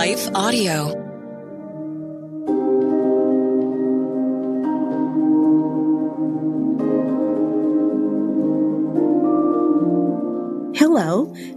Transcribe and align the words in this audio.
Life 0.00 0.30
Audio. 0.34 0.99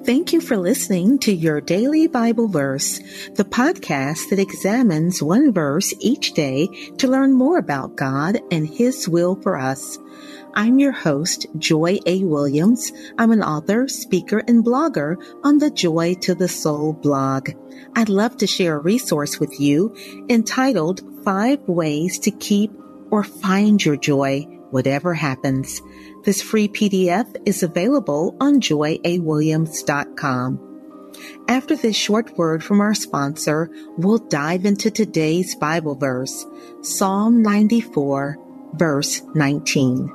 Thank 0.05 0.33
you 0.33 0.41
for 0.41 0.57
listening 0.57 1.17
to 1.19 1.33
your 1.33 1.61
daily 1.61 2.07
Bible 2.07 2.49
verse, 2.49 2.99
the 3.35 3.45
podcast 3.45 4.29
that 4.29 4.39
examines 4.39 5.23
one 5.23 5.53
verse 5.53 5.93
each 6.01 6.33
day 6.33 6.67
to 6.97 7.07
learn 7.07 7.31
more 7.31 7.57
about 7.57 7.95
God 7.95 8.37
and 8.51 8.67
His 8.67 9.07
will 9.07 9.35
for 9.41 9.57
us. 9.57 9.97
I'm 10.53 10.77
your 10.77 10.91
host, 10.91 11.45
Joy 11.57 11.99
A. 12.05 12.21
Williams. 12.25 12.91
I'm 13.17 13.31
an 13.31 13.43
author, 13.43 13.87
speaker, 13.87 14.43
and 14.45 14.61
blogger 14.61 15.15
on 15.41 15.59
the 15.59 15.71
Joy 15.71 16.15
to 16.15 16.35
the 16.35 16.49
Soul 16.49 16.91
blog. 16.91 17.51
I'd 17.95 18.09
love 18.09 18.35
to 18.37 18.47
share 18.47 18.75
a 18.75 18.81
resource 18.81 19.39
with 19.39 19.57
you 19.57 19.95
entitled 20.27 21.01
Five 21.23 21.61
Ways 21.61 22.19
to 22.19 22.31
Keep 22.31 22.71
or 23.09 23.23
Find 23.23 23.83
Your 23.83 23.95
Joy, 23.95 24.41
Whatever 24.69 25.13
Happens. 25.13 25.81
This 26.23 26.41
free 26.41 26.69
PDF 26.69 27.35
is 27.45 27.63
available 27.63 28.37
on 28.39 28.61
joyawilliams.com. 28.61 30.69
After 31.49 31.75
this 31.75 31.97
short 31.97 32.37
word 32.37 32.63
from 32.63 32.79
our 32.79 32.93
sponsor, 32.93 33.69
we'll 33.97 34.19
dive 34.19 34.63
into 34.65 34.89
today's 34.89 35.53
Bible 35.55 35.95
verse, 35.95 36.45
Psalm 36.81 37.41
94, 37.41 38.37
verse 38.73 39.21
19. 39.35 40.07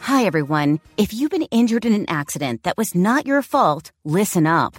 Hi, 0.00 0.24
everyone. 0.24 0.80
If 0.96 1.12
you've 1.12 1.30
been 1.30 1.42
injured 1.50 1.84
in 1.84 1.92
an 1.92 2.08
accident 2.08 2.62
that 2.62 2.78
was 2.78 2.94
not 2.94 3.26
your 3.26 3.42
fault, 3.42 3.92
listen 4.04 4.46
up. 4.46 4.78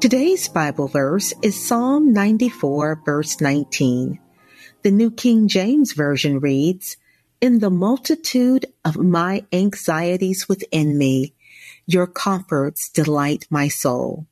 Today's 0.00 0.48
Bible 0.48 0.86
verse 0.86 1.34
is 1.42 1.66
Psalm 1.66 2.12
94, 2.12 3.02
verse 3.04 3.40
19. 3.40 4.20
The 4.82 4.92
New 4.92 5.10
King 5.10 5.48
James 5.48 5.92
Version 5.92 6.38
reads, 6.38 6.96
In 7.40 7.58
the 7.58 7.68
multitude 7.68 8.66
of 8.84 8.96
my 8.96 9.44
anxieties 9.52 10.48
within 10.48 10.96
me, 10.96 11.34
your 11.84 12.06
comforts 12.06 12.88
delight 12.90 13.48
my 13.50 13.66
soul. 13.66 14.28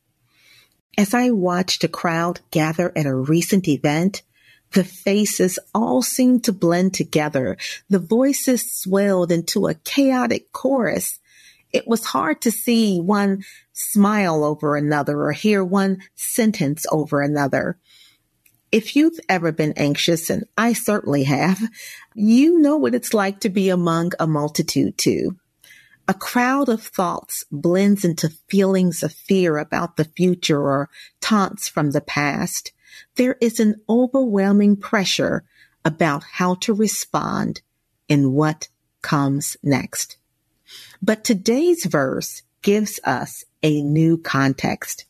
As 0.96 1.12
I 1.12 1.30
watched 1.30 1.82
a 1.82 1.88
crowd 1.88 2.42
gather 2.52 2.92
at 2.96 3.06
a 3.06 3.16
recent 3.16 3.66
event, 3.66 4.22
the 4.70 4.84
faces 4.84 5.58
all 5.74 6.00
seemed 6.00 6.44
to 6.44 6.52
blend 6.52 6.94
together. 6.94 7.56
The 7.90 7.98
voices 7.98 8.72
swelled 8.72 9.32
into 9.32 9.66
a 9.66 9.74
chaotic 9.74 10.52
chorus 10.52 11.18
it 11.76 11.86
was 11.86 12.06
hard 12.06 12.40
to 12.40 12.50
see 12.50 12.98
one 12.98 13.44
smile 13.74 14.42
over 14.42 14.76
another 14.76 15.20
or 15.20 15.32
hear 15.32 15.62
one 15.62 15.98
sentence 16.14 16.86
over 16.90 17.20
another. 17.20 17.78
If 18.72 18.96
you've 18.96 19.20
ever 19.28 19.52
been 19.52 19.74
anxious, 19.76 20.30
and 20.30 20.44
I 20.56 20.72
certainly 20.72 21.24
have, 21.24 21.60
you 22.14 22.58
know 22.58 22.78
what 22.78 22.94
it's 22.94 23.12
like 23.12 23.40
to 23.40 23.50
be 23.50 23.68
among 23.68 24.12
a 24.18 24.26
multitude 24.26 24.96
too. 24.96 25.36
A 26.08 26.14
crowd 26.14 26.70
of 26.70 26.82
thoughts 26.82 27.44
blends 27.52 28.06
into 28.06 28.30
feelings 28.48 29.02
of 29.02 29.12
fear 29.12 29.58
about 29.58 29.96
the 29.96 30.04
future 30.04 30.62
or 30.62 30.88
taunts 31.20 31.68
from 31.68 31.90
the 31.90 32.00
past. 32.00 32.72
There 33.16 33.36
is 33.42 33.60
an 33.60 33.82
overwhelming 33.86 34.76
pressure 34.76 35.44
about 35.84 36.24
how 36.24 36.54
to 36.54 36.72
respond 36.72 37.60
and 38.08 38.32
what 38.32 38.68
comes 39.02 39.58
next. 39.62 40.16
But 41.02 41.24
today's 41.24 41.84
verse 41.84 42.42
gives 42.62 42.98
us 43.04 43.44
a 43.62 43.82
new 43.82 44.18
context. 44.18 45.04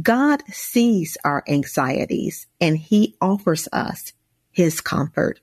God 0.00 0.42
sees 0.48 1.16
our 1.24 1.42
anxieties 1.48 2.46
and 2.60 2.76
he 2.76 3.16
offers 3.20 3.68
us 3.72 4.12
his 4.50 4.80
comfort. 4.80 5.40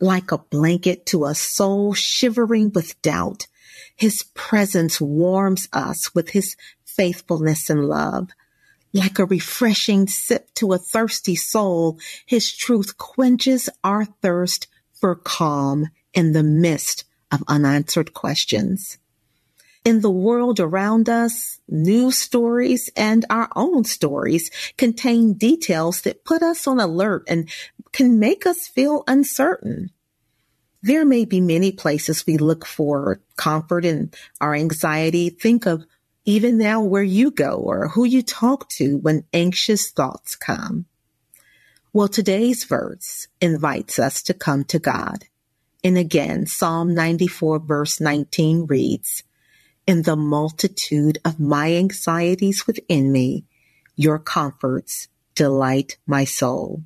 Like 0.00 0.30
a 0.30 0.38
blanket 0.38 1.06
to 1.06 1.24
a 1.24 1.34
soul 1.34 1.94
shivering 1.94 2.70
with 2.74 3.00
doubt, 3.02 3.46
his 3.94 4.24
presence 4.34 5.00
warms 5.00 5.68
us 5.72 6.14
with 6.14 6.30
his 6.30 6.56
faithfulness 6.84 7.68
and 7.68 7.86
love. 7.86 8.30
Like 8.92 9.18
a 9.18 9.26
refreshing 9.26 10.06
sip 10.06 10.54
to 10.54 10.72
a 10.72 10.78
thirsty 10.78 11.34
soul, 11.34 11.98
his 12.24 12.54
truth 12.54 12.96
quenches 12.96 13.68
our 13.82 14.04
thirst 14.04 14.68
for 14.94 15.14
calm 15.14 15.88
in 16.14 16.32
the 16.32 16.42
midst 16.42 17.04
of 17.36 17.44
unanswered 17.46 18.12
questions. 18.12 18.98
In 19.84 20.00
the 20.00 20.10
world 20.10 20.58
around 20.58 21.08
us, 21.08 21.60
news 21.68 22.18
stories 22.18 22.90
and 22.96 23.24
our 23.30 23.48
own 23.54 23.84
stories 23.84 24.50
contain 24.76 25.34
details 25.34 26.00
that 26.00 26.24
put 26.24 26.42
us 26.42 26.66
on 26.66 26.80
alert 26.80 27.22
and 27.28 27.48
can 27.92 28.18
make 28.18 28.46
us 28.46 28.66
feel 28.66 29.04
uncertain. 29.06 29.90
There 30.82 31.04
may 31.04 31.24
be 31.24 31.40
many 31.40 31.70
places 31.70 32.26
we 32.26 32.36
look 32.36 32.66
for 32.66 33.20
comfort 33.36 33.84
in 33.84 34.10
our 34.40 34.56
anxiety. 34.56 35.30
Think 35.30 35.66
of 35.66 35.86
even 36.24 36.58
now 36.58 36.82
where 36.82 37.04
you 37.04 37.30
go 37.30 37.54
or 37.54 37.88
who 37.88 38.04
you 38.04 38.22
talk 38.22 38.68
to 38.70 38.98
when 38.98 39.24
anxious 39.32 39.90
thoughts 39.90 40.34
come. 40.34 40.86
Well, 41.92 42.08
today's 42.08 42.64
verse 42.64 43.28
invites 43.40 44.00
us 44.00 44.22
to 44.24 44.34
come 44.34 44.64
to 44.64 44.80
God. 44.80 45.26
And 45.86 45.96
again, 45.96 46.46
Psalm 46.46 46.94
94 46.94 47.60
verse 47.60 48.00
19 48.00 48.66
reads, 48.66 49.22
In 49.86 50.02
the 50.02 50.16
multitude 50.16 51.18
of 51.24 51.38
my 51.38 51.74
anxieties 51.74 52.66
within 52.66 53.12
me, 53.12 53.44
your 53.94 54.18
comforts 54.18 55.06
delight 55.36 55.96
my 56.04 56.24
soul. 56.24 56.82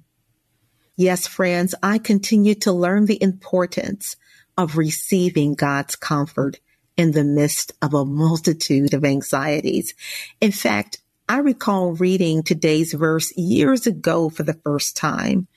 Yes, 0.97 1.27
friends, 1.27 1.75
I 1.83 1.97
continue 1.97 2.55
to 2.57 2.73
learn 2.73 3.07
the 3.07 3.23
importance 3.23 4.17
of 4.59 4.77
receiving 4.77 5.55
God's 5.55 5.97
comfort 5.97 6.61
in 6.95 7.13
the 7.13 7.25
midst 7.25 7.73
of 7.81 7.95
a 7.95 8.05
multitude 8.05 8.93
of 8.93 9.07
anxieties. 9.07 9.95
In 10.43 10.53
fact, 10.53 11.01
I 11.27 11.39
recall 11.39 11.93
reading 11.93 12.43
today's 12.43 12.93
verse 12.93 13.35
years 13.35 13.87
ago 13.87 14.29
for 14.29 14.43
the 14.43 14.61
first 14.63 14.95
time 14.95 15.49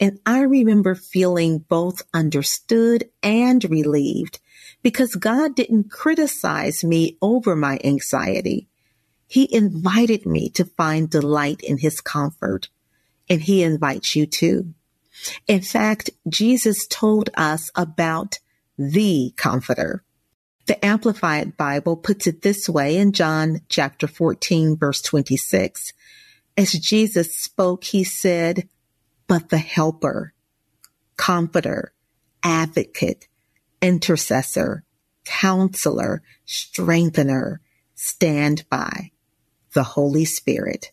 and 0.00 0.20
I 0.24 0.42
remember 0.42 0.94
feeling 0.94 1.58
both 1.58 2.02
understood 2.14 3.10
and 3.22 3.64
relieved 3.64 4.38
because 4.82 5.14
God 5.16 5.56
didn't 5.56 5.90
criticize 5.90 6.84
me 6.84 7.16
over 7.20 7.56
my 7.56 7.80
anxiety. 7.82 8.68
He 9.26 9.52
invited 9.52 10.24
me 10.24 10.50
to 10.50 10.64
find 10.64 11.10
delight 11.10 11.60
in 11.62 11.78
his 11.78 12.00
comfort 12.00 12.68
and 13.28 13.42
he 13.42 13.62
invites 13.62 14.14
you 14.14 14.26
too. 14.26 14.74
In 15.46 15.62
fact, 15.62 16.10
Jesus 16.28 16.86
told 16.86 17.30
us 17.36 17.70
about 17.74 18.38
the 18.78 19.32
comforter. 19.36 20.04
The 20.66 20.82
Amplified 20.84 21.56
Bible 21.56 21.96
puts 21.96 22.26
it 22.26 22.42
this 22.42 22.68
way 22.68 22.96
in 22.98 23.12
John 23.12 23.62
chapter 23.68 24.06
14 24.06 24.76
verse 24.76 25.02
26. 25.02 25.92
As 26.56 26.72
Jesus 26.72 27.34
spoke, 27.34 27.84
he 27.84 28.04
said, 28.04 28.68
but 29.28 29.50
the 29.50 29.58
helper, 29.58 30.34
comforter, 31.16 31.92
advocate, 32.42 33.28
intercessor, 33.80 34.84
counselor, 35.24 36.22
strengthener, 36.44 37.60
stand 37.94 38.64
by, 38.70 39.10
the 39.74 39.82
Holy 39.82 40.24
Spirit, 40.24 40.90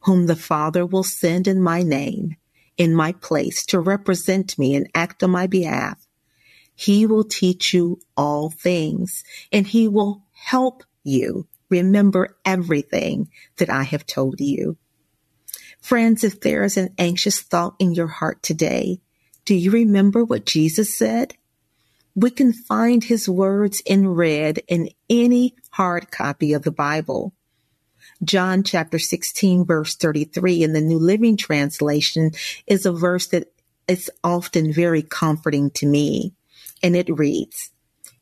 whom 0.00 0.26
the 0.26 0.36
Father 0.36 0.86
will 0.86 1.04
send 1.04 1.46
in 1.46 1.60
my 1.60 1.82
name, 1.82 2.36
in 2.78 2.94
my 2.94 3.12
place 3.12 3.64
to 3.66 3.78
represent 3.78 4.58
me 4.58 4.74
and 4.74 4.88
act 4.94 5.22
on 5.22 5.30
my 5.30 5.46
behalf. 5.46 6.06
He 6.74 7.04
will 7.04 7.24
teach 7.24 7.74
you 7.74 8.00
all 8.16 8.48
things 8.48 9.22
and 9.52 9.66
he 9.66 9.86
will 9.86 10.24
help 10.32 10.82
you 11.04 11.46
remember 11.68 12.38
everything 12.44 13.28
that 13.58 13.68
I 13.68 13.82
have 13.82 14.06
told 14.06 14.40
you. 14.40 14.78
Friends, 15.80 16.24
if 16.24 16.40
there 16.40 16.62
is 16.62 16.76
an 16.76 16.94
anxious 16.98 17.40
thought 17.40 17.74
in 17.78 17.92
your 17.92 18.06
heart 18.06 18.42
today, 18.42 19.00
do 19.44 19.54
you 19.54 19.70
remember 19.70 20.24
what 20.24 20.46
Jesus 20.46 20.96
said? 20.96 21.34
We 22.14 22.30
can 22.30 22.52
find 22.52 23.02
his 23.02 23.28
words 23.28 23.82
in 23.86 24.08
red 24.08 24.60
in 24.68 24.90
any 25.08 25.54
hard 25.70 26.10
copy 26.10 26.52
of 26.52 26.62
the 26.62 26.70
Bible. 26.70 27.32
John 28.22 28.62
chapter 28.62 28.98
16 28.98 29.64
verse 29.64 29.96
33 29.96 30.62
in 30.62 30.72
the 30.74 30.80
New 30.80 30.98
Living 30.98 31.36
Translation 31.36 32.32
is 32.66 32.84
a 32.84 32.92
verse 32.92 33.28
that 33.28 33.52
is 33.88 34.10
often 34.22 34.72
very 34.72 35.02
comforting 35.02 35.70
to 35.72 35.86
me. 35.86 36.34
And 36.82 36.94
it 36.94 37.08
reads, 37.08 37.70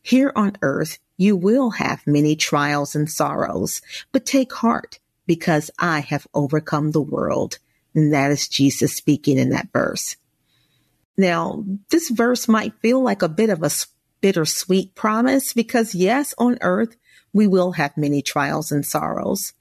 Here 0.01 0.33
on 0.37 0.57
earth 0.63 0.99
you 1.17 1.37
will 1.37 1.71
have 1.71 2.07
many 2.07 2.37
trials 2.37 2.95
and 2.95 3.11
sorrows, 3.11 3.83
but 4.13 4.25
take 4.25 4.53
heart 4.53 5.01
because 5.29 5.71
I 5.79 6.01
have 6.01 6.27
overcome 6.35 6.91
the 6.91 7.03
world. 7.03 7.59
And 7.95 8.13
that 8.13 8.33
is 8.33 8.49
Jesus 8.49 8.97
speaking 8.97 9.39
in 9.39 9.51
that 9.51 9.69
verse. 9.73 10.17
Now, 11.17 11.65
this 11.91 12.09
verse 12.09 12.49
might 12.49 12.81
feel 12.81 13.01
like 13.03 13.23
a 13.23 13.29
bit 13.29 13.51
of 13.51 13.63
a 13.63 13.71
bittersweet 14.21 14.95
promise 14.95 15.53
because 15.53 15.95
yes, 15.95 16.35
on 16.39 16.59
earth, 16.63 16.97
we 17.33 17.47
will 17.47 17.73
have 17.73 17.97
many 17.97 18.23
trials 18.23 18.73
and 18.73 18.85
sorrows. 18.85 19.53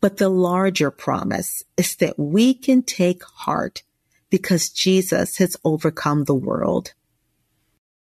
But 0.00 0.18
the 0.18 0.28
larger 0.28 0.90
promise 0.90 1.62
is 1.76 1.96
that 1.96 2.18
we 2.18 2.52
can 2.52 2.82
take 2.82 3.24
heart 3.24 3.82
because 4.28 4.70
Jesus 4.70 5.38
has 5.38 5.56
overcome 5.64 6.24
the 6.24 6.34
world. 6.34 6.92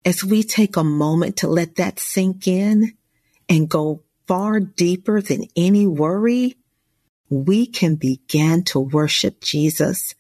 As 0.05 0.23
we 0.23 0.43
take 0.43 0.77
a 0.77 0.85
moment 0.85 1.39
to 1.39 1.49
let 1.49 1.77
that 1.77 1.99
sink 1.99 2.47
in 2.47 2.93
and 3.49 3.69
go 3.69 4.05
far 4.29 4.61
deeper 4.61 5.23
than 5.23 5.47
any 5.57 5.87
worry, 5.87 6.57
we 7.31 7.67
can 7.67 7.97
begin 7.97 8.65
to 8.65 8.81
worship 8.81 9.41
Jesus 9.41 10.15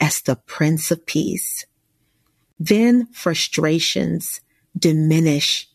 as 0.00 0.20
the 0.20 0.36
Prince 0.36 0.90
of 0.90 1.06
Peace. 1.06 1.66
Then 2.58 3.06
frustrations 3.12 4.40
diminish 4.76 5.68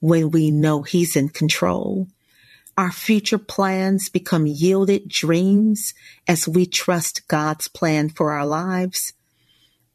when 0.00 0.30
we 0.30 0.50
know 0.50 0.82
He's 0.82 1.16
in 1.16 1.28
control. 1.28 2.08
Our 2.76 2.92
future 2.92 3.38
plans 3.38 4.08
become 4.08 4.46
yielded 4.46 5.08
dreams 5.08 5.92
as 6.26 6.48
we 6.48 6.64
trust 6.64 7.28
God's 7.28 7.68
plan 7.68 8.08
for 8.08 8.32
our 8.32 8.46
lives. 8.46 9.12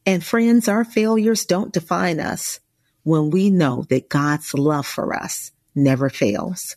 And 0.05 0.23
friends, 0.23 0.67
our 0.67 0.83
failures 0.83 1.45
don't 1.45 1.73
define 1.73 2.19
us 2.19 2.59
when 3.01 3.31
we 3.31 3.49
know 3.49 3.85
that 3.89 4.09
God's 4.09 4.53
love 4.53 4.85
for 4.85 5.15
us 5.15 5.51
never 5.73 6.09
fails. 6.09 6.75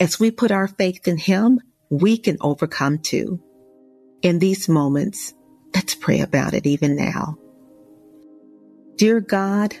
As 0.00 0.18
we 0.18 0.30
put 0.30 0.50
our 0.50 0.68
faith 0.68 1.06
in 1.06 1.18
Him, 1.18 1.60
we 1.92 2.16
can 2.16 2.38
overcome 2.40 2.98
too. 2.98 3.38
In 4.22 4.38
these 4.38 4.66
moments, 4.66 5.34
let's 5.74 5.94
pray 5.94 6.20
about 6.20 6.54
it 6.54 6.66
even 6.66 6.96
now. 6.96 7.36
Dear 8.96 9.20
God, 9.20 9.76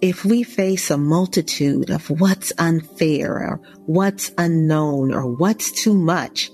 if 0.00 0.24
we 0.24 0.44
face 0.44 0.92
a 0.92 0.96
multitude 0.96 1.90
of 1.90 2.08
what's 2.08 2.52
unfair 2.56 3.32
or 3.32 3.56
what's 3.86 4.30
unknown 4.38 5.12
or 5.12 5.26
what's 5.26 5.72
too 5.72 5.94
much, 5.94 6.50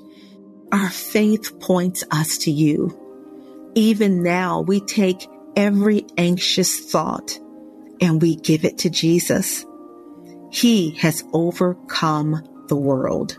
our 0.73 0.89
faith 0.89 1.61
points 1.61 2.03
us 2.11 2.39
to 2.39 2.51
you. 2.51 2.99
Even 3.75 4.23
now, 4.23 4.63
we 4.63 4.81
take 4.81 5.29
every 5.57 6.07
anxious 6.17 6.91
thought 6.91 7.39
and 8.01 8.23
we 8.23 8.37
give 8.37 8.65
it 8.65 8.79
to 8.79 8.89
Jesus. 8.89 9.67
He 10.51 10.93
has 10.93 11.23
overcome 11.35 12.65
the 12.69 12.77
world. 12.77 13.39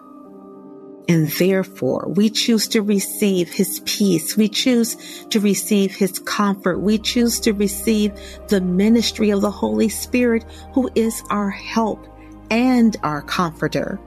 And 1.08 1.28
therefore, 1.28 2.08
we 2.08 2.30
choose 2.30 2.68
to 2.70 2.82
receive 2.82 3.52
his 3.52 3.82
peace. 3.86 4.38
We 4.38 4.48
choose 4.48 4.96
to 5.30 5.40
receive 5.40 5.96
his 5.96 6.20
comfort. 6.20 6.80
We 6.80 7.00
choose 7.00 7.40
to 7.42 7.54
receive 7.54 8.14
the 8.48 8.62
ministry 8.62 9.32
of 9.32 9.42
the 9.42 9.50
Holy 9.50 9.90
Spirit, 9.90 10.46
who 10.74 10.90
is 10.94 11.24
our 11.32 11.50
help 11.50 12.06
and 12.52 12.96
our 13.02 13.24
comforter. 13.24 14.00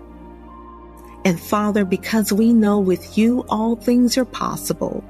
And 1.25 1.41
Father, 1.41 1.85
because 1.85 2.33
we 2.33 2.53
know 2.53 2.79
with 2.79 3.17
you 3.17 3.45
all 3.49 3.77
things 3.77 4.17
are 4.17 4.25
possible, 4.25 5.05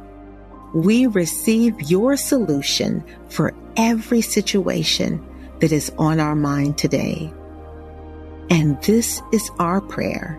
we 0.75 1.06
receive 1.06 1.81
your 1.82 2.17
solution 2.17 3.05
for 3.29 3.55
every 3.76 4.23
situation 4.23 5.23
that 5.61 5.73
is 5.73 5.93
on 5.99 6.20
our 6.20 6.34
mind 6.34 6.79
today. 6.79 7.32
And 8.50 8.81
this 8.82 9.23
is 9.32 9.50
our 9.58 9.81
prayer 9.81 10.38